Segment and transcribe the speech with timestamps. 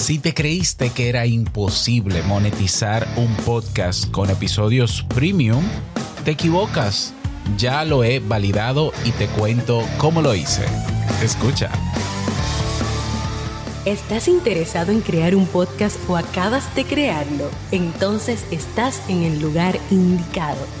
[0.00, 5.62] Si te creíste que era imposible monetizar un podcast con episodios premium,
[6.24, 7.12] te equivocas.
[7.58, 10.64] Ya lo he validado y te cuento cómo lo hice.
[11.22, 11.70] Escucha.
[13.84, 17.50] ¿Estás interesado en crear un podcast o acabas de crearlo?
[17.70, 20.80] Entonces estás en el lugar indicado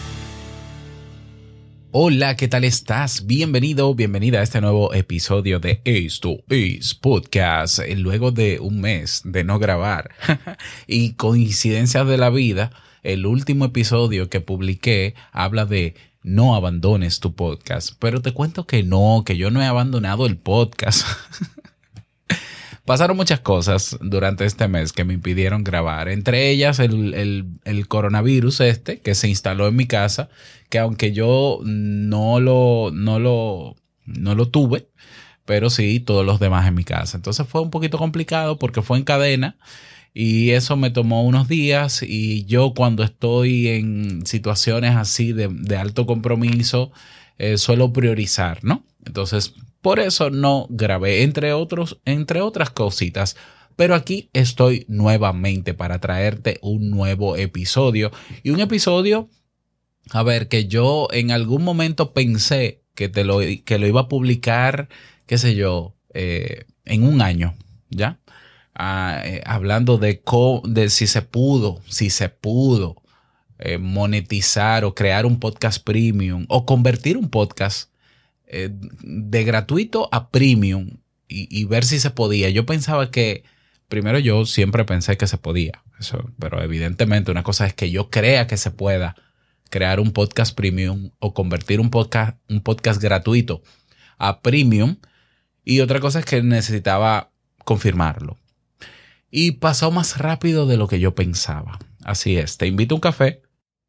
[1.93, 3.25] Hola, ¿qué tal estás?
[3.25, 7.79] Bienvenido, bienvenida a este nuevo episodio de Esto es Podcast.
[7.97, 10.11] Luego de un mes de no grabar
[10.87, 12.71] y coincidencias de la vida,
[13.03, 17.95] el último episodio que publiqué habla de no abandones tu podcast.
[17.99, 21.05] Pero te cuento que no, que yo no he abandonado el podcast.
[22.91, 28.99] Pasaron muchas cosas durante este mes que me impidieron grabar, entre ellas el, coronavirus este
[28.99, 30.27] que se instaló en mi casa,
[30.69, 34.89] que aunque yo no lo, no lo, no lo tuve,
[35.45, 37.15] pero sí todos los demás en mi casa.
[37.15, 39.55] Entonces fue un poquito complicado porque fue en cadena
[40.13, 45.77] y eso me tomó unos días y yo cuando estoy en situaciones así de, de
[45.77, 46.91] alto compromiso
[47.37, 48.83] eh, suelo priorizar, ¿no?
[49.05, 53.35] Entonces por eso no grabé, entre, otros, entre otras cositas.
[53.75, 58.11] Pero aquí estoy nuevamente para traerte un nuevo episodio.
[58.43, 59.29] Y un episodio,
[60.11, 64.07] a ver, que yo en algún momento pensé que, te lo, que lo iba a
[64.07, 64.87] publicar,
[65.25, 67.55] qué sé yo, eh, en un año,
[67.89, 68.19] ¿ya?
[68.75, 70.21] Ah, eh, hablando de,
[70.65, 73.01] de si se pudo, si se pudo
[73.59, 77.90] eh, monetizar o crear un podcast premium o convertir un podcast
[78.53, 78.69] eh,
[79.01, 80.97] de gratuito a premium
[81.29, 82.49] y, ver si se podía.
[82.49, 83.45] Yo pensaba que,
[83.87, 88.09] primero yo siempre pensé que se podía, eso, pero evidentemente una cosa es que yo
[88.09, 89.15] crea que se pueda
[89.69, 93.63] crear un podcast premium o convertir un podcast, un podcast gratuito
[94.17, 94.97] a premium
[95.63, 97.31] y otra cosa es que necesitaba
[97.63, 98.37] confirmarlo.
[99.29, 101.79] Y pasó más rápido de lo que yo pensaba.
[102.03, 103.43] Así es, te invito a un café,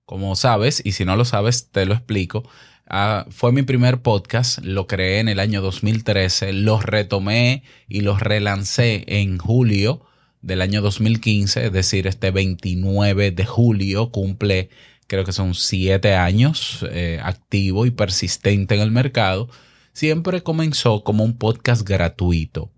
[0.05, 2.49] como sabes, y si no lo sabes, te lo explico.
[2.95, 8.19] Ah, fue mi primer podcast, lo creé en el año 2013, lo retomé y lo
[8.19, 10.05] relancé en julio
[10.43, 14.69] del año 2015, es decir, este 29 de julio cumple,
[15.07, 19.49] creo que son siete años eh, activo y persistente en el mercado.
[19.95, 22.73] Siempre comenzó como un podcast gratuito,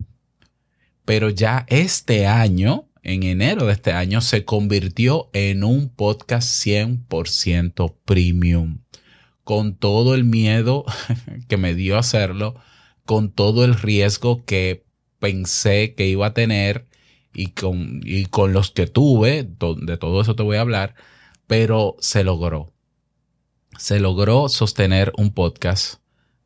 [1.03, 7.95] pero ya este año, en enero de este año, se convirtió en un podcast 100%
[8.05, 8.84] premium
[9.45, 10.83] con todo el miedo
[11.47, 12.55] que me dio hacerlo,
[13.05, 14.83] con todo el riesgo que
[15.19, 16.87] pensé que iba a tener
[17.33, 20.95] y con, y con los que tuve, de todo eso te voy a hablar,
[21.47, 22.73] pero se logró.
[23.77, 26.01] Se logró sostener un podcast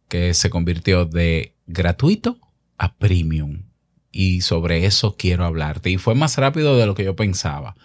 [0.07, 2.39] que se convirtió de gratuito
[2.77, 3.63] a premium.
[4.11, 5.91] Y sobre eso quiero hablarte.
[5.91, 7.75] Y fue más rápido de lo que yo pensaba.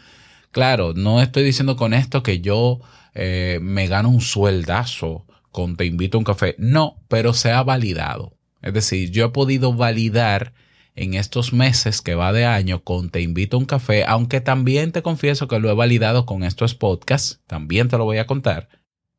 [0.55, 2.79] Claro, no estoy diciendo con esto que yo
[3.13, 6.55] eh, me gano un sueldazo con te invito a un café.
[6.59, 8.37] No, pero se ha validado.
[8.63, 10.55] Es decir, yo he podido validar
[10.95, 14.93] en estos meses que va de año con Te invito a un café, aunque también
[14.93, 18.69] te confieso que lo he validado con estos podcasts, también te lo voy a contar,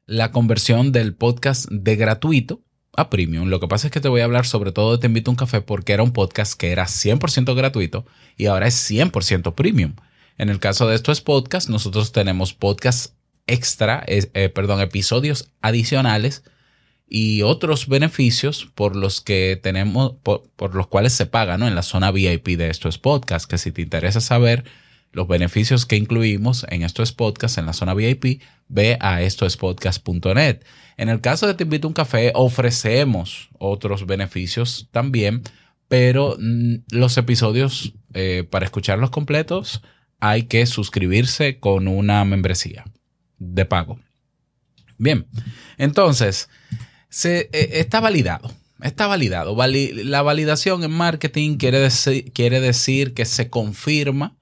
[0.05, 2.61] la conversión del podcast de gratuito
[2.95, 3.49] a premium.
[3.49, 5.33] Lo que pasa es que te voy a hablar sobre todo de Te invito a
[5.33, 8.05] un café porque era un podcast que era 100% gratuito
[8.37, 9.95] y ahora es 100% premium.
[10.37, 13.13] En el caso de estos podcasts, nosotros tenemos podcasts
[13.47, 16.43] extra, eh, perdón, episodios adicionales
[17.07, 21.67] y otros beneficios por los que tenemos, por, los cuales se paga ¿no?
[21.67, 24.65] en la zona VIP de estos podcasts, que si te interesa saber
[25.11, 30.63] los beneficios que incluimos en estos podcasts en la zona VIP, ve a estoespodcast.net.
[30.97, 35.43] En el caso de Te invito a un café, ofrecemos otros beneficios también,
[35.87, 39.81] pero mm, los episodios, eh, para escucharlos completos,
[40.19, 42.85] hay que suscribirse con una membresía
[43.37, 43.99] de pago.
[44.97, 45.27] Bien,
[45.77, 46.49] entonces,
[47.09, 48.51] se, eh, está validado.
[48.81, 49.55] Está validado.
[49.55, 54.37] la validación en marketing quiere decir, quiere decir que se confirma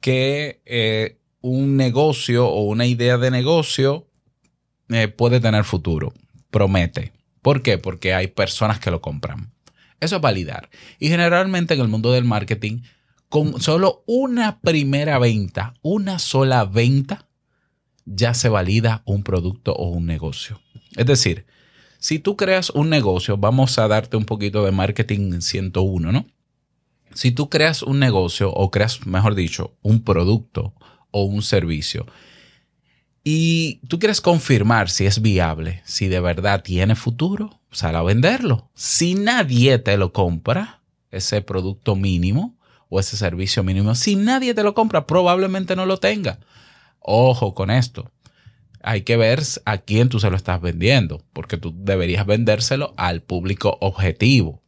[0.00, 4.08] que eh, un negocio o una idea de negocio
[4.88, 6.12] eh, puede tener futuro.
[6.50, 7.12] Promete.
[7.42, 7.78] ¿Por qué?
[7.78, 9.52] Porque hay personas que lo compran.
[10.00, 10.70] Eso es validar.
[10.98, 12.80] Y generalmente en el mundo del marketing,
[13.30, 17.28] con solo una primera venta, una sola venta,
[18.04, 20.60] ya se valida un producto o un negocio.
[20.96, 21.46] Es decir,
[22.00, 26.26] si tú creas un negocio, vamos a darte un poquito de marketing 101, ¿no?
[27.14, 30.74] Si tú creas un negocio o creas, mejor dicho, un producto
[31.12, 32.06] o un servicio
[33.22, 38.70] y tú quieres confirmar si es viable, si de verdad tiene futuro, sal a venderlo.
[38.74, 40.82] Si nadie te lo compra,
[41.12, 42.59] ese producto mínimo
[42.90, 46.40] o ese servicio mínimo, si nadie te lo compra, probablemente no lo tenga.
[46.98, 48.10] Ojo con esto.
[48.82, 53.22] Hay que ver a quién tú se lo estás vendiendo, porque tú deberías vendérselo al
[53.22, 54.62] público objetivo.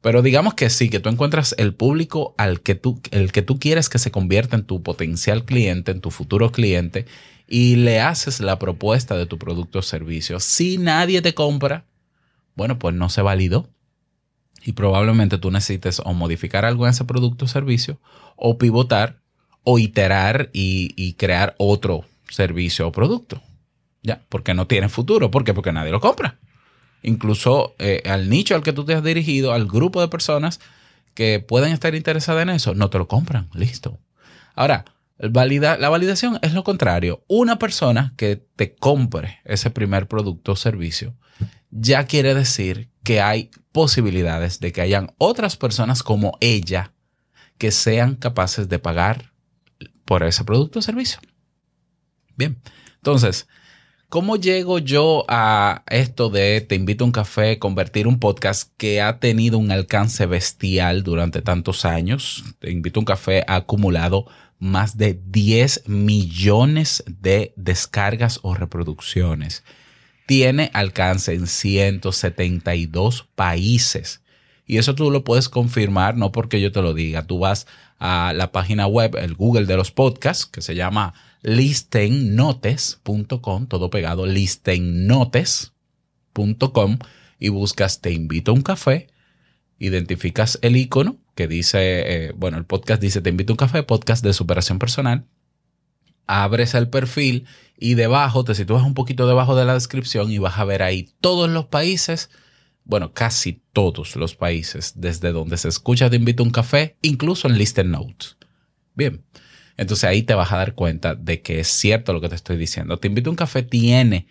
[0.00, 3.58] Pero digamos que sí, que tú encuentras el público al que tú, el que tú
[3.58, 7.06] quieres que se convierta en tu potencial cliente, en tu futuro cliente,
[7.46, 10.40] y le haces la propuesta de tu producto o servicio.
[10.40, 11.86] Si nadie te compra,
[12.56, 13.70] bueno, pues no se validó.
[14.64, 18.00] Y probablemente tú necesites o modificar algo en ese producto o servicio,
[18.36, 19.20] o pivotar,
[19.64, 23.42] o iterar y, y crear otro servicio o producto.
[24.02, 25.30] Ya, porque no tiene futuro.
[25.30, 25.54] ¿Por qué?
[25.54, 26.38] Porque nadie lo compra
[27.02, 30.60] incluso eh, al nicho al que tú te has dirigido, al grupo de personas
[31.14, 33.48] que pueden estar interesadas en eso, no te lo compran.
[33.52, 33.98] Listo.
[34.54, 34.84] Ahora,
[35.18, 37.22] la validación es lo contrario.
[37.28, 41.14] Una persona que te compre ese primer producto o servicio
[41.70, 46.92] ya quiere decir que hay posibilidades de que hayan otras personas como ella
[47.58, 49.32] que sean capaces de pagar
[50.04, 51.20] por ese producto o servicio.
[52.36, 52.60] Bien,
[52.96, 53.46] entonces,
[54.12, 59.00] ¿Cómo llego yo a esto de Te invito a un café, convertir un podcast que
[59.00, 62.44] ha tenido un alcance bestial durante tantos años?
[62.58, 64.26] Te invito a un café ha acumulado
[64.58, 69.64] más de 10 millones de descargas o reproducciones.
[70.26, 74.22] Tiene alcance en 172 países.
[74.66, 77.26] Y eso tú lo puedes confirmar, no porque yo te lo diga.
[77.26, 77.66] Tú vas
[77.98, 84.24] a la página web, el Google de los podcasts, que se llama listennotes.com, todo pegado,
[84.26, 86.98] listennotes.com
[87.38, 89.08] y buscas Te invito a un café,
[89.78, 93.82] identificas el icono que dice, eh, bueno, el podcast dice Te invito a un café,
[93.82, 95.26] podcast de superación personal,
[96.26, 97.46] abres el perfil
[97.82, 101.10] y debajo te sitúas un poquito debajo de la descripción y vas a ver ahí
[101.20, 102.30] todos los países,
[102.84, 107.48] bueno, casi todos los países desde donde se escucha Te invito a un café, incluso
[107.48, 108.36] en Listen Notes.
[108.94, 109.24] Bien,
[109.76, 112.56] entonces ahí te vas a dar cuenta de que es cierto lo que te estoy
[112.56, 113.00] diciendo.
[113.00, 114.28] Te invito a un café tiene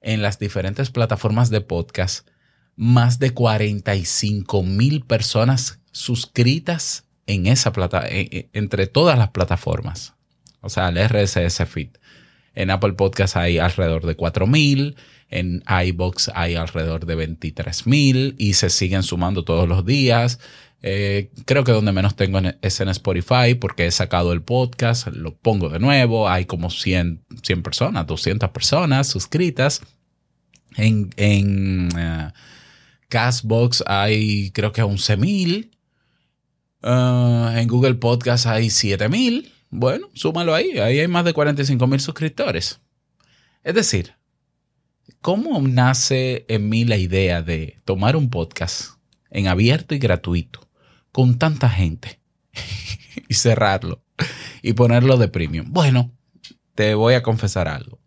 [0.00, 2.28] en las diferentes plataformas de podcast
[2.76, 10.14] más de 45 mil personas suscritas en esa plata, e, e, entre todas las plataformas.
[10.60, 11.88] O sea, el RSS feed.
[12.54, 14.96] En Apple Podcast hay alrededor de 4 mil,
[15.28, 20.38] en iBox hay alrededor de 23 mil y se siguen sumando todos los días.
[20.86, 25.34] Eh, creo que donde menos tengo es en Spotify porque he sacado el podcast, lo
[25.34, 29.80] pongo de nuevo, hay como 100, 100 personas, 200 personas suscritas.
[30.76, 32.30] En, en eh,
[33.08, 35.70] Castbox hay creo que 11 mil.
[36.82, 39.53] Eh, en Google Podcast hay 7 mil.
[39.76, 42.80] Bueno, súmalo ahí, ahí hay más de 45 mil suscriptores.
[43.62, 44.14] Es decir,
[45.20, 48.96] ¿cómo nace en mí la idea de tomar un podcast
[49.30, 50.64] en abierto y gratuito?
[51.14, 52.18] con tanta gente
[53.28, 54.02] y cerrarlo
[54.62, 55.66] y ponerlo de premium?
[55.70, 56.10] Bueno,
[56.74, 58.00] te voy a confesar algo.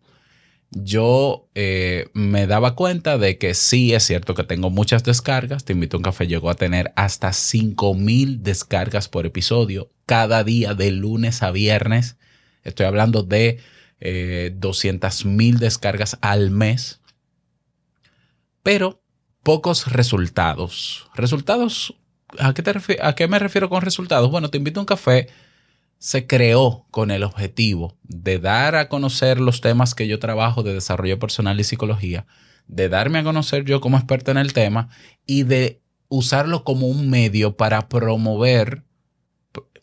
[0.70, 5.64] Yo eh, me daba cuenta de que sí es cierto que tengo muchas descargas.
[5.64, 10.74] Te invito a un café llegó a tener hasta 5000 descargas por episodio cada día
[10.74, 12.16] de lunes a viernes.
[12.64, 13.60] Estoy hablando de
[14.00, 17.00] eh, 200 mil descargas al mes.
[18.62, 19.02] Pero
[19.42, 21.08] pocos resultados.
[21.14, 21.94] Resultados
[22.38, 24.30] ¿a qué, ¿a qué me refiero con resultados?
[24.30, 25.28] Bueno, te invito a un café.
[25.98, 30.74] Se creó con el objetivo de dar a conocer los temas que yo trabajo de
[30.74, 32.26] desarrollo personal y psicología,
[32.66, 34.88] de darme a conocer yo como experto en el tema
[35.26, 38.84] y de usarlo como un medio para promover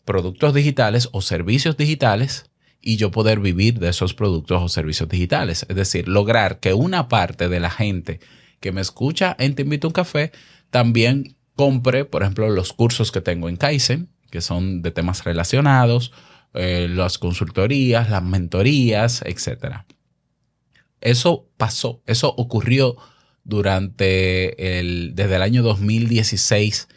[0.04, 5.66] productos digitales o servicios digitales y yo poder vivir de esos productos o servicios digitales.
[5.68, 8.20] Es decir, lograr que una parte de la gente
[8.60, 10.32] que me escucha en Te invito un café
[10.70, 16.12] también compre, por ejemplo, los cursos que tengo en Kaizen, que son de temas relacionados,
[16.54, 19.84] eh, las consultorías, las mentorías, etc.
[21.00, 22.96] Eso pasó, eso ocurrió
[23.44, 26.88] durante el, desde el año 2016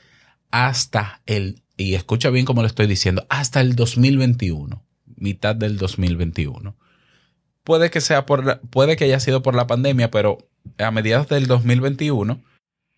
[0.52, 4.84] hasta el, y escucha bien cómo lo estoy diciendo, hasta el 2021,
[5.16, 6.76] mitad del 2021.
[7.64, 10.40] Puede que sea por, puede que haya sido por la pandemia, pero
[10.78, 12.42] a mediados del 2021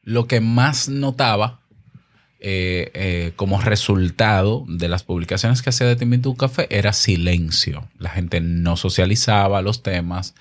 [0.03, 1.60] lo que más notaba
[2.43, 7.87] eh, eh, como resultado de las publicaciones que hacía de un café era silencio.
[7.99, 10.33] La gente no socializaba los temas.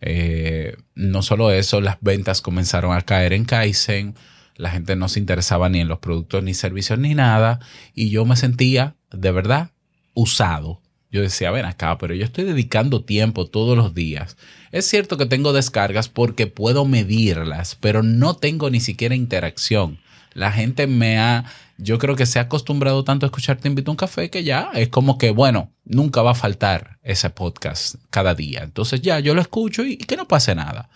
[0.00, 4.14] Eh, no solo eso, las ventas comenzaron a caer en Kaizen.
[4.54, 7.58] La gente no se interesaba ni en los productos ni servicios ni nada.
[7.96, 9.72] Y yo me sentía de verdad
[10.14, 10.80] usado.
[11.10, 14.36] Yo decía, ven acá, pero yo estoy dedicando tiempo todos los días.
[14.70, 19.98] Es cierto que tengo descargas porque puedo medirlas, pero no tengo ni siquiera interacción.
[20.32, 21.44] La gente me ha,
[21.78, 24.44] yo creo que se ha acostumbrado tanto a escuchar Te invito a un café que
[24.44, 28.62] ya es como que, bueno, nunca va a faltar ese podcast cada día.
[28.62, 30.88] Entonces ya yo lo escucho y, que no pase nada.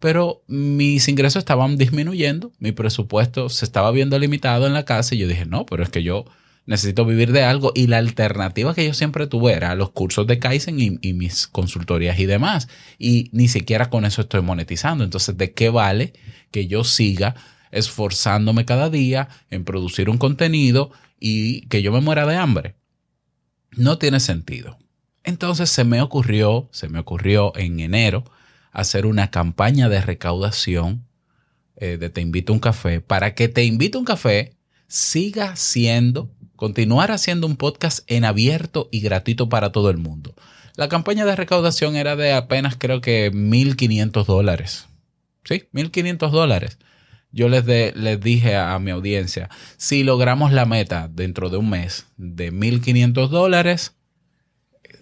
[0.00, 5.18] Pero mis ingresos estaban disminuyendo, mi presupuesto se estaba viendo limitado en la casa y
[5.18, 6.24] yo dije, no, pero es que yo
[6.66, 10.38] necesito vivir de algo y la alternativa que yo siempre tuve era los cursos de
[10.38, 12.68] Kaizen y, y, mis consultorías y demás.
[12.98, 15.02] Y ni siquiera con eso estoy monetizando.
[15.02, 16.12] Entonces, ¿de qué vale
[16.50, 17.34] que yo siga
[17.70, 22.76] esforzándome cada día en producir un contenido y que yo me muera de hambre.
[23.72, 24.78] No tiene sentido.
[25.24, 28.24] Entonces se me ocurrió, se me ocurrió en enero
[28.72, 31.06] hacer una campaña de recaudación
[31.76, 34.54] eh, de Te invito a un café para que Te invito a un café
[34.86, 40.34] siga siendo, continuar haciendo un podcast en abierto y gratuito para todo el mundo.
[40.76, 44.86] La campaña de recaudación era de apenas creo que 1.500 dólares.
[45.44, 46.78] Sí, 1.500 dólares
[47.30, 47.64] yo les,
[48.20, 53.94] dije a, mi audiencia, si logramos la meta dentro de un mes de 1.500 dólares,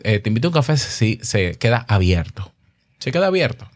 [0.02, 2.52] eh, te invito a un café, si se queda abierto.
[2.98, 3.70] Se queda abierto.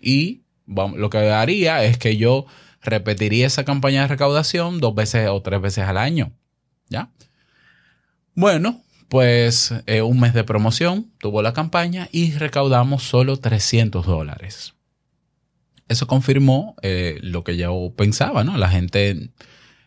[0.00, 2.46] Y lo que haría es que yo
[2.82, 6.32] repetiría esa campaña de recaudación dos veces o tres veces al año.
[6.88, 7.10] ¿Ya?
[8.34, 14.74] Bueno, pues eh, un mes de promoción tuvo la campaña y recaudamos solo 300 dólares
[15.90, 18.56] eso confirmó eh, lo que yo pensaba, ¿no?
[18.56, 19.30] La gente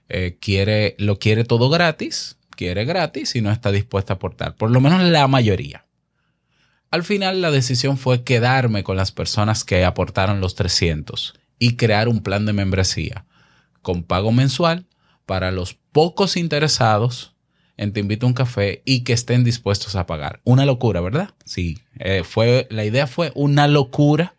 [0.10, 4.70] eh, quiere, lo quiere todo gratis, quiere gratis y no está dispuesta a aportar, por
[4.70, 5.86] lo menos la mayoría.
[6.92, 12.10] Al final la decisión fue quedarme con las personas que aportaron los 300 y crear
[12.10, 13.26] un plan de membresía
[13.82, 14.86] con pago mensual
[15.26, 17.34] para los pocos interesados
[17.78, 20.42] en Te invito a un café y que estén dispuestos a pagar.
[20.44, 21.32] Una locura, ¿verdad?
[21.44, 24.36] Sí, eh, fue, la idea fue una locura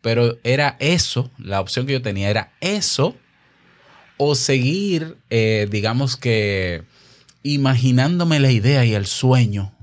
[0.00, 3.16] pero era eso, la opción que yo tenía era eso,
[4.16, 6.84] o seguir, eh, digamos que,
[7.42, 9.74] imaginándome la idea y el sueño,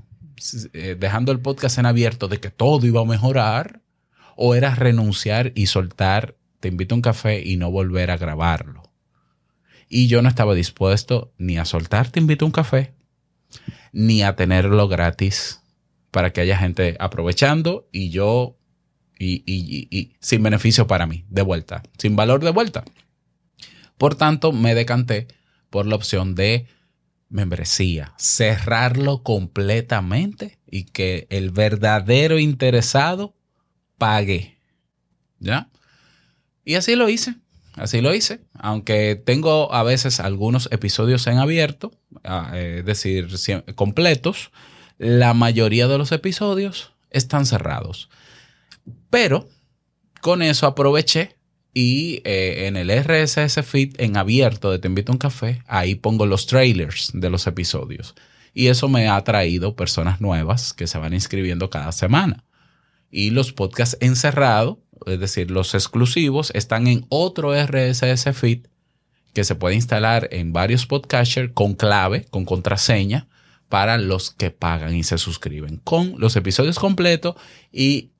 [0.72, 3.80] eh, dejando el podcast en abierto de que todo iba a mejorar,
[4.36, 8.82] o era renunciar y soltar, te invito a un café y no volver a grabarlo.
[9.88, 12.92] Y yo no estaba dispuesto ni a soltar, te invito a un café,
[13.92, 15.62] ni a tenerlo gratis
[16.10, 18.57] para que haya gente aprovechando y yo
[19.18, 22.84] y, sin beneficio para mí, de vuelta, sin valor de vuelta.
[23.96, 25.28] Por tanto, me decanté
[25.70, 26.66] por la opción de
[27.28, 33.34] membresía, cerrarlo completamente y que el verdadero interesado
[33.98, 34.58] pague.
[35.40, 35.68] ¿Ya?
[36.64, 37.34] Y así lo hice,
[37.74, 41.92] así lo hice, aunque tengo a veces algunos episodios en abierto,
[42.24, 43.28] ah, es decir,
[43.74, 44.50] completos,
[44.98, 48.10] la mayoría de los episodios están cerrados.
[49.10, 49.48] Pero
[50.20, 51.36] con eso aproveché
[51.74, 55.94] y eh, en el RSS feed en abierto de Te invito a un café, ahí
[55.94, 58.14] pongo los trailers de los episodios.
[58.52, 62.44] Y eso me ha traído personas nuevas que se van inscribiendo cada semana.
[63.10, 68.66] Y los podcasts encerrados, es decir, los exclusivos, están en otro RSS feed
[69.32, 73.28] que se puede instalar en varios podcasters con clave, con contraseña,
[73.68, 77.36] para los que pagan y se suscriben, con los episodios completos
[77.70, 78.12] y,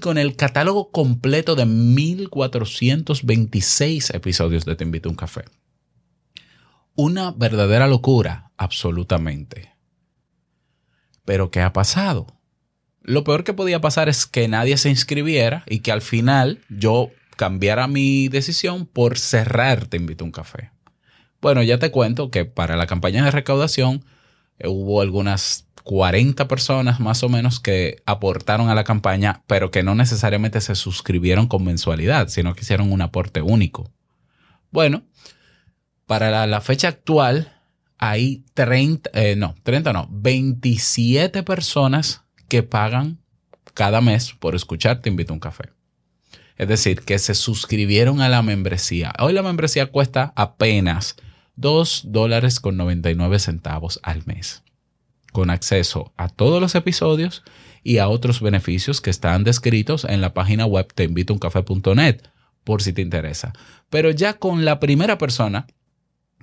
[0.00, 5.44] con el catálogo completo de 1426 episodios de Te invito a un café.
[6.94, 9.72] Una verdadera locura, absolutamente.
[11.24, 12.26] Pero ¿qué ha pasado?
[13.02, 17.12] Lo peor que podía pasar es que nadie se inscribiera y que al final yo
[17.36, 20.72] cambiara mi decisión por cerrar Te invito a un café.
[21.40, 24.04] Bueno, ya te cuento que para la campaña de recaudación,
[24.64, 29.94] hubo algunas 40 personas más o menos que aportaron a la campaña, pero que no
[29.94, 33.90] necesariamente se suscribieron con mensualidad, sino que hicieron un aporte único.
[34.70, 35.04] Bueno,
[36.06, 37.56] para la, fecha actual
[37.96, 43.18] hay 30, eh, no, 30 no, 27 personas que pagan
[43.74, 45.70] cada mes por escuchar Te invito a un café.
[46.56, 49.12] Es decir, que se suscribieron a la membresía.
[49.20, 51.16] Hoy la membresía cuesta apenas
[51.58, 54.62] 2 dólares con 99 centavos al mes,
[55.32, 57.42] con acceso a todos los episodios
[57.82, 62.22] y a otros beneficios que están descritos en la página web teinvitouncafé.net
[62.62, 63.52] por si te interesa.
[63.90, 65.66] Pero ya con la primera persona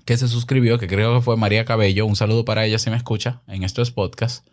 [0.03, 2.97] que se suscribió, que creo que fue María Cabello, un saludo para ella si me
[2.97, 4.43] escucha en estos podcasts,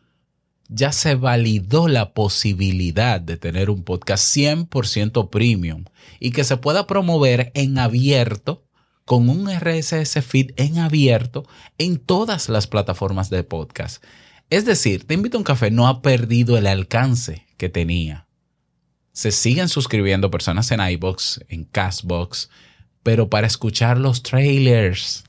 [0.69, 5.87] ya se validó la posibilidad de tener un podcast 100% premium
[6.21, 8.65] y que se pueda promover en abierto
[9.05, 11.47] con un RSS feed en abierto
[11.79, 14.03] en todas las plataformas de podcast.
[14.51, 18.27] Es decir, Te invito a un café no ha perdido el alcance que tenía.
[19.13, 22.51] Se siguen suscribiendo personas en iBox, en Castbox,
[23.03, 25.25] pero para escuchar los trailers.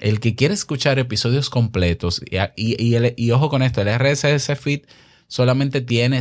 [0.00, 2.22] El que quiere escuchar episodios completos,
[2.56, 4.82] y, ojo con esto, el RSS feed
[5.26, 6.20] solamente tiene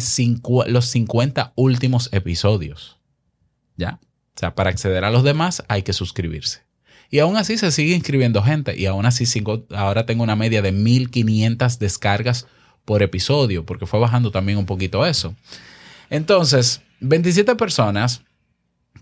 [0.67, 3.00] los 50 últimos episodios.
[3.77, 4.00] ¿Ya?
[4.39, 6.62] O sea, para acceder a los demás hay que suscribirse.
[7.10, 8.74] Y aún así se sigue inscribiendo gente.
[8.79, 9.25] Y aún así
[9.75, 12.48] ahora tengo una media de 1500 descargas
[12.86, 15.36] por episodio, porque fue bajando también un poquito eso.
[16.10, 18.22] Entonces, 27 personas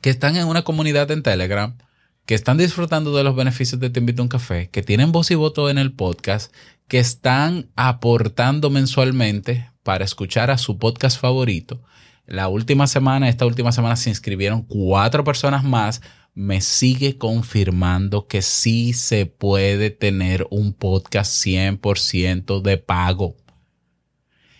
[0.01, 1.77] que están en una comunidad en Telegram,
[2.25, 5.35] que están disfrutando de los beneficios de Te invito un café, que tienen voz y
[5.35, 6.51] voto en el podcast,
[6.87, 11.83] que están aportando mensualmente para escuchar a su podcast favorito.
[12.27, 16.01] La última semana, esta última semana se inscribieron cuatro personas más.
[16.33, 23.37] Me sigue confirmando que sí se puede tener un podcast 100% de pago.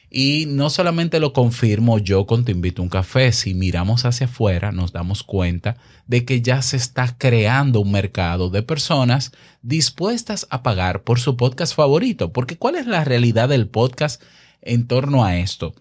[0.09, 4.27] Y no solamente lo confirmo yo con Te invito a un café, si miramos hacia
[4.27, 5.75] afuera nos damos cuenta
[6.07, 11.35] de que ya se está creando un mercado de personas dispuestas a pagar por su
[11.35, 12.31] podcast favorito.
[12.31, 14.23] Porque ¿cuál es la realidad del podcast
[14.61, 15.75] en torno a esto?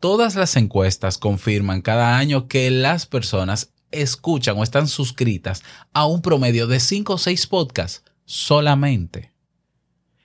[0.00, 5.62] Todas las encuestas confirman cada año que las personas escuchan o están suscritas
[5.92, 9.32] a un promedio de 5 o 6 podcasts solamente.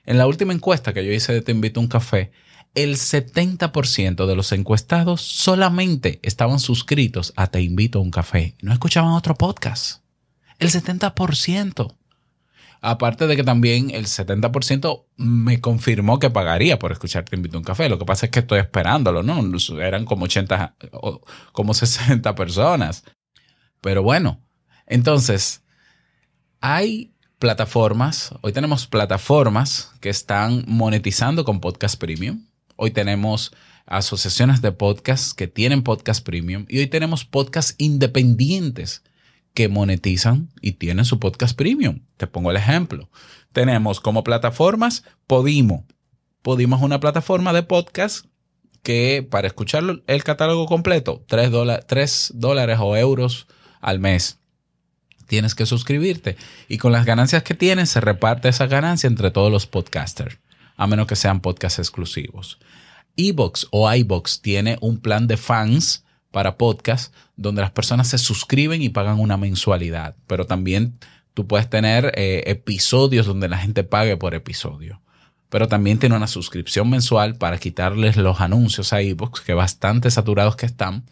[0.04, 2.32] En la última encuesta que yo hice de Te invito a un café,
[2.74, 8.56] el 70% de los encuestados solamente estaban suscritos a Te invito a un café.
[8.62, 10.02] No escuchaban otro podcast.
[10.58, 11.96] El 70%.
[12.82, 17.60] Aparte de que también el 70% me confirmó que pagaría por escuchar Te invito a
[17.60, 17.88] un café.
[17.88, 19.40] Lo que pasa es que estoy esperándolo, ¿no?
[19.80, 20.76] Eran como 80,
[21.52, 23.04] como 60 personas.
[23.80, 24.40] Pero bueno,
[24.86, 25.62] entonces,
[26.60, 32.44] hay plataformas, hoy tenemos plataformas que están monetizando con podcast premium
[32.76, 33.52] Hoy tenemos
[33.86, 39.02] asociaciones de podcasts que tienen podcast premium y hoy tenemos podcasts independientes
[39.54, 42.00] que monetizan y tienen su podcast premium.
[42.16, 43.08] Te pongo el ejemplo.
[43.52, 45.86] Tenemos como plataformas Podimo.
[46.42, 48.26] Podimo es una plataforma de podcast
[48.82, 53.46] que para escuchar el catálogo completo, 3, dólares o euros
[53.80, 54.38] al mes.
[55.26, 56.36] Tienes que suscribirte
[56.68, 60.38] y con las ganancias que tienes se reparte esa ganancia entre todos los podcasters
[60.76, 62.58] a menos que sean podcasts exclusivos.
[63.16, 66.01] Ebox o iBox tiene un plan de fans
[66.32, 70.98] para podcast donde las personas se suscriben y pagan una mensualidad, pero también
[71.34, 75.00] tú puedes tener eh, episodios donde la gente pague por episodio.
[75.48, 80.56] Pero también tiene una suscripción mensual para quitarles los anuncios a iBox, que bastante saturados
[80.56, 81.04] que están,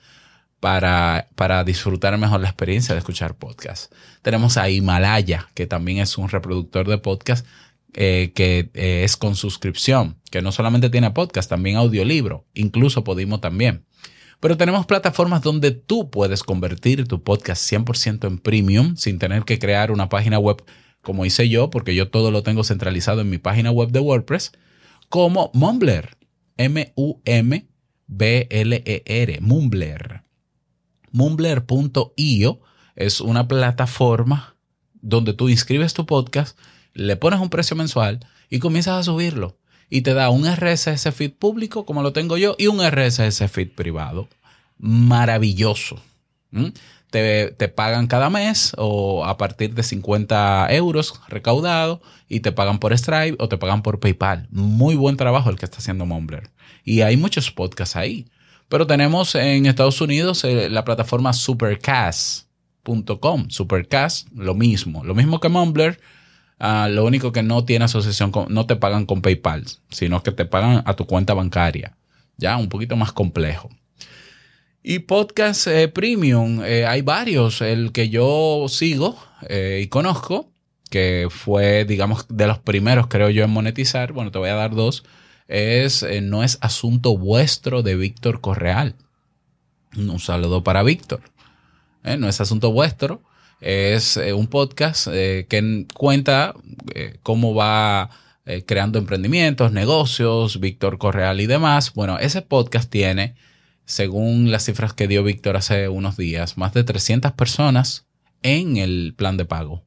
[0.60, 3.92] para, para disfrutar mejor la experiencia de escuchar podcast.
[4.22, 7.46] Tenemos a Himalaya, que también es un reproductor de podcast
[7.94, 13.40] eh, que eh, es con suscripción, que no solamente tiene podcast, también audiolibro, incluso Podimo
[13.40, 13.84] también.
[14.40, 19.58] Pero tenemos plataformas donde tú puedes convertir tu podcast 100% en premium sin tener que
[19.58, 20.64] crear una página web
[21.02, 24.52] como hice yo, porque yo todo lo tengo centralizado en mi página web de WordPress,
[25.08, 26.16] como Mumbler,
[26.56, 27.68] M-U-M-B-L-E-R,
[29.40, 30.22] Mumbler.
[31.12, 32.60] Mumbler.io
[32.96, 34.56] es una plataforma
[35.00, 36.58] donde tú inscribes tu podcast
[36.92, 39.59] le pones un precio mensual y comienzas a subirlo.
[39.90, 43.72] Y te da un RSS feed público, como lo tengo yo, y un RSS feed
[43.72, 44.28] privado.
[44.78, 46.00] Maravilloso.
[47.10, 52.78] Te, te, pagan cada mes o a partir de 50 euros recaudado y te pagan
[52.78, 54.48] por Stripe o te pagan por PayPal.
[54.50, 56.50] Muy buen trabajo el que está haciendo Mumbler.
[56.84, 58.26] Y hay muchos podcasts ahí.
[58.70, 63.50] Pero tenemos en Estados Unidos eh, la plataforma supercast.com.
[63.50, 65.02] Supercast, lo mismo.
[65.02, 65.98] Lo mismo que Mumbler,
[66.62, 70.30] Ah, lo único que no tiene asociación con, no te pagan con PayPal, sino que
[70.30, 71.96] te pagan a tu cuenta bancaria.
[72.36, 73.70] Ya, un poquito más complejo.
[74.82, 77.62] Y podcast eh, premium, eh, hay varios.
[77.62, 79.18] El que yo sigo
[79.48, 80.52] eh, y conozco,
[80.90, 84.12] que fue, digamos, de los primeros, creo yo, en monetizar.
[84.12, 85.04] Bueno, te voy a dar dos.
[85.48, 88.96] Es No es asunto vuestro de Víctor Correal.
[89.96, 91.22] Un saludo para Víctor.
[92.18, 93.22] no es asunto vuestro
[93.60, 96.54] es eh, un podcast eh, que cuenta
[96.94, 98.10] eh, cómo va
[98.66, 101.94] creando emprendimientos, negocios, Víctor Correal y demás.
[101.94, 103.36] Bueno, ese podcast tiene,
[103.84, 108.08] según las cifras que dio Víctor hace unos días, más de 300 personas
[108.42, 109.84] en el plan de pago.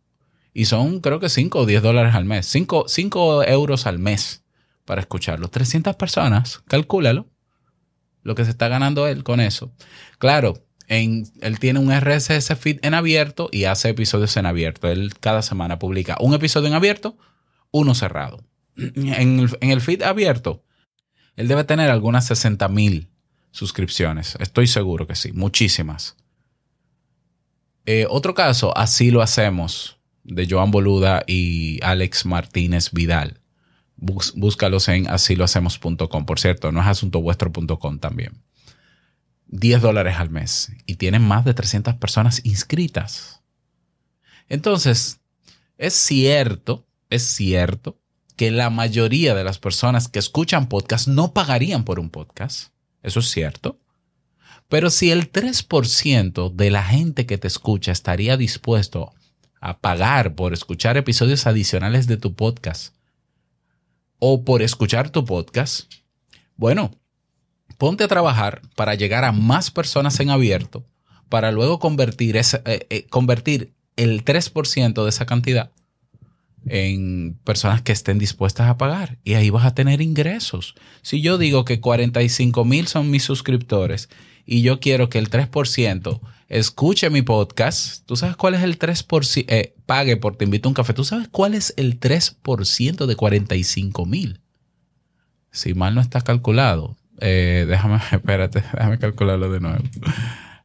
[0.53, 2.45] Y son creo que 5 o 10 dólares al mes.
[2.45, 4.45] 5, euros al mes
[4.86, 5.49] para escucharlo.
[5.49, 7.27] 300 personas, calcúlalo.
[8.21, 9.73] Lo que se está ganando él con eso.
[10.19, 14.88] Claro, él tiene un RSS feed en abierto y hace episodios en abierto.
[14.88, 17.17] Él cada semana publica un episodio en abierto,
[17.71, 18.43] uno cerrado.
[18.75, 20.63] En el, feed abierto,
[21.36, 23.10] él debe tener algunas 60 mil
[23.51, 24.36] suscripciones.
[24.39, 26.15] Estoy seguro que sí, muchísimas.
[27.86, 33.39] Eh, otro caso, así lo hacemos, de Joan Boluda y Alex Martínez Vidal.
[33.95, 36.25] búscalos en asilohacemos.com.
[36.25, 38.43] Por cierto, no es asuntovuestro.com también.
[39.53, 43.41] 10 dólares al mes y tienen más de 300 personas inscritas.
[44.49, 45.19] Entonces,
[45.77, 47.99] es cierto, es cierto
[48.35, 52.73] que la mayoría de las personas que escuchan podcast no pagarían por un podcast.
[53.03, 53.79] Eso es cierto.
[54.69, 59.13] Pero si el 3% de la gente que te escucha estaría dispuesto
[59.61, 62.95] a pagar por escuchar episodios adicionales de tu podcast
[64.17, 65.93] o por escuchar tu podcast,
[66.55, 67.02] bueno,
[67.83, 70.85] ponte a trabajar para llegar a más personas en abierto
[71.27, 75.69] para luego convertir, ese, eh, eh, convertir el 3% de esa cantidad
[76.65, 80.75] en personas que estén dispuestas a pagar y ahí vas a tener ingresos.
[81.01, 84.07] Si yo digo que 45 mil son mis suscriptores
[84.45, 89.43] y yo quiero que el 3% escuche mi podcast, ¿tú sabes cuál es el 3%?
[89.49, 90.93] Eh, pague por Te invito a un café.
[90.93, 94.39] ¿Tú sabes cuál es el 3% de 45 mil?
[95.51, 99.84] Si mal no está calculado, eh, déjame, espérate, déjame calcularlo de nuevo.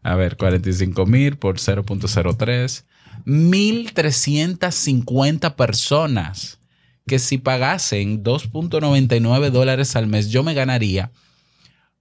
[0.03, 2.85] A ver, 45 mil por 0.03
[3.27, 6.59] 1.350 personas
[7.07, 11.11] que si pagasen 2.99 dólares al mes yo me ganaría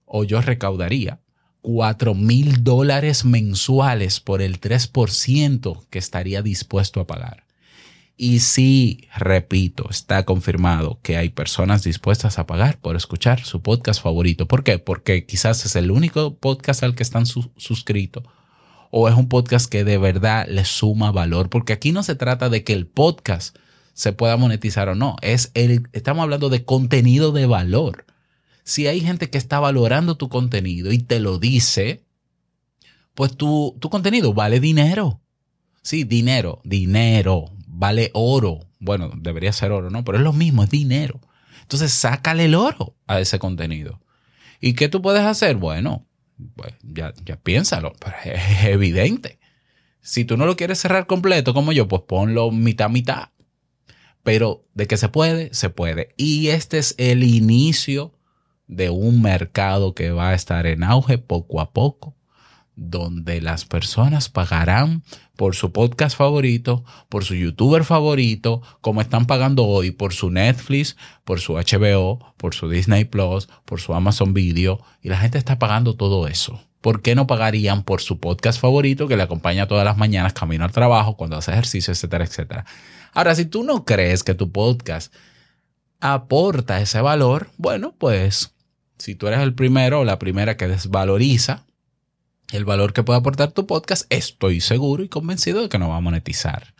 [0.04, 1.20] o yo recaudaría
[1.62, 7.47] 4 mil dólares mensuales por el 3% que estaría dispuesto a pagar.
[8.20, 14.02] Y sí, repito, está confirmado que hay personas dispuestas a pagar por escuchar su podcast
[14.02, 14.48] favorito.
[14.48, 14.80] ¿Por qué?
[14.80, 18.24] Porque quizás es el único podcast al que están suscritos
[18.90, 22.48] o es un podcast que de verdad le suma valor, porque aquí no se trata
[22.48, 23.56] de que el podcast
[23.94, 28.04] se pueda monetizar o no, es el, estamos hablando de contenido de valor.
[28.64, 32.02] Si hay gente que está valorando tu contenido y te lo dice,
[33.14, 35.20] pues tu, tu contenido vale dinero.
[35.82, 38.66] Sí, dinero, dinero, vale oro.
[38.80, 40.04] Bueno, debería ser oro, ¿no?
[40.04, 41.20] Pero es lo mismo, es dinero.
[41.62, 44.00] Entonces, sácale el oro a ese contenido.
[44.60, 45.56] ¿Y qué tú puedes hacer?
[45.56, 46.06] Bueno,
[46.56, 49.38] pues ya, ya piénsalo, pero es evidente.
[50.00, 53.28] Si tú no lo quieres cerrar completo como yo, pues ponlo mitad, mitad.
[54.24, 56.14] Pero de que se puede, se puede.
[56.16, 58.18] Y este es el inicio
[58.66, 62.17] de un mercado que va a estar en auge poco a poco
[62.78, 65.02] donde las personas pagarán
[65.36, 70.96] por su podcast favorito, por su youtuber favorito, como están pagando hoy por su Netflix,
[71.24, 75.58] por su HBO, por su Disney Plus, por su Amazon Video, y la gente está
[75.58, 76.62] pagando todo eso.
[76.80, 80.64] ¿Por qué no pagarían por su podcast favorito que le acompaña todas las mañanas camino
[80.64, 82.64] al trabajo, cuando hace ejercicio, etcétera, etcétera?
[83.12, 85.12] Ahora, si tú no crees que tu podcast
[85.98, 88.54] aporta ese valor, bueno, pues
[88.98, 91.64] si tú eres el primero o la primera que desvaloriza
[92.52, 95.96] el valor que puede aportar tu podcast, estoy seguro y convencido de que no va
[95.96, 96.74] a monetizar.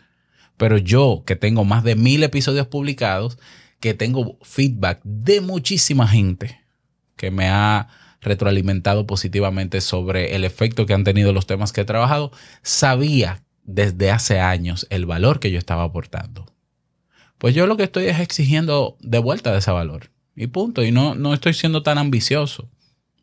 [0.56, 3.38] Pero yo, que tengo más de mil episodios publicados,
[3.80, 6.60] que tengo feedback de muchísima gente
[7.16, 7.88] que me ha
[8.20, 14.10] retroalimentado positivamente sobre el efecto que han tenido los temas que he trabajado, sabía desde
[14.10, 16.46] hace años el valor que yo estaba aportando.
[17.36, 20.10] Pues yo lo que estoy es exigiendo de vuelta de ese valor.
[20.34, 20.82] Y punto.
[20.82, 22.68] Y no, no estoy siendo tan ambicioso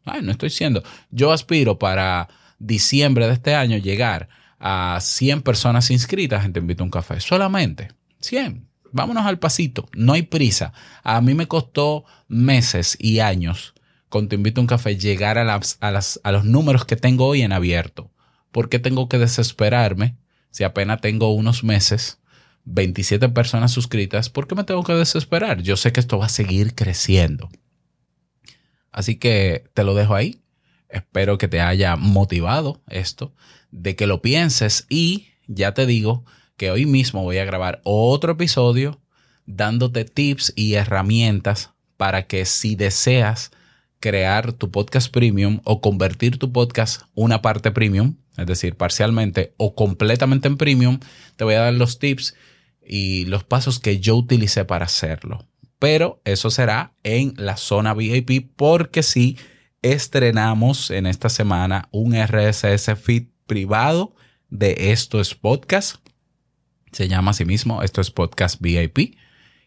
[0.05, 0.83] no estoy siendo.
[1.11, 6.83] Yo aspiro para diciembre de este año llegar a 100 personas inscritas en Te Invito
[6.83, 7.19] a un Café.
[7.19, 7.89] Solamente
[8.21, 8.67] 100.
[8.91, 9.87] Vámonos al pasito.
[9.95, 10.73] No hay prisa.
[11.03, 13.73] A mí me costó meses y años
[14.09, 17.41] con Te Invito a un Café llegar a, las, a los números que tengo hoy
[17.41, 18.11] en abierto.
[18.51, 20.15] ¿Por qué tengo que desesperarme
[20.49, 22.19] si apenas tengo unos meses?
[22.65, 25.61] 27 personas suscritas, ¿por qué me tengo que desesperar?
[25.61, 27.49] Yo sé que esto va a seguir creciendo.
[28.95, 30.39] Así que te lo dejo ahí.
[30.87, 33.33] Espero que te haya motivado esto,
[33.69, 36.23] de que lo pienses y ya te digo
[36.55, 39.01] que hoy mismo voy a grabar otro episodio
[39.45, 43.51] dándote tips y herramientas para que si deseas
[43.99, 49.75] crear tu podcast premium o convertir tu podcast una parte premium, es decir, parcialmente o
[49.75, 50.99] completamente en premium,
[51.35, 52.33] te voy a dar los tips
[52.81, 55.45] y los pasos que yo utilicé para hacerlo
[55.85, 59.37] pero eso será en la zona VIP porque sí
[59.83, 64.15] estrenamos en esta semana un RSS feed privado
[64.49, 65.99] de estos podcasts.
[66.91, 69.15] Se llama así mismo, esto es Podcast VIP.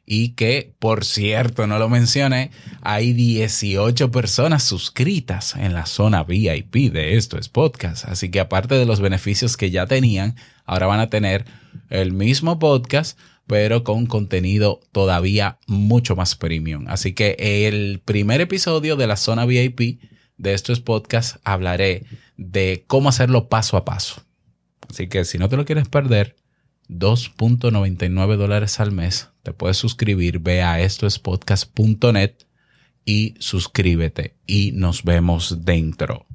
[0.07, 2.51] Y que, por cierto, no lo mencioné,
[2.83, 8.07] hay 18 personas suscritas en la zona VIP de esto es podcast.
[8.07, 11.45] Así que aparte de los beneficios que ya tenían, ahora van a tener
[11.91, 13.17] el mismo podcast,
[13.49, 16.85] pero con contenido todavía mucho más premium.
[16.87, 17.35] Así que
[17.67, 20.01] el primer episodio de la zona VIP
[20.37, 22.05] de estos podcasts hablaré
[22.37, 24.23] de cómo hacerlo paso a paso.
[24.89, 26.37] Así que si no te lo quieres perder,
[26.91, 32.35] 2.99 dólares al mes, te puedes suscribir, ve a estoespodcast.net
[33.07, 36.28] y suscríbete y nos vemos dentro.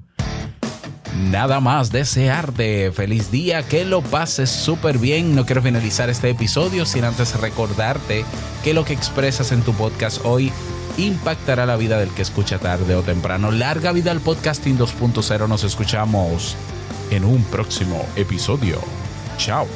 [1.18, 5.36] Nada más desearte feliz día, que lo pases súper bien.
[5.36, 8.26] No quiero finalizar este episodio sin antes recordarte
[8.64, 10.52] que lo que expresas en tu podcast hoy
[10.98, 13.52] impactará la vida del que escucha tarde o temprano.
[13.52, 15.48] Larga vida al podcasting 2.0.
[15.48, 16.56] Nos escuchamos
[17.12, 18.80] en un próximo episodio.
[19.38, 19.68] Chao.